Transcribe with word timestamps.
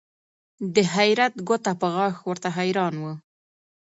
د 0.73 0.77
حیرت 0.95 1.33
ګوته 1.47 1.71
په 1.81 1.87
غاښ 1.95 2.15
ورته 2.29 2.49
حیران 2.57 2.93
وه 3.03 3.13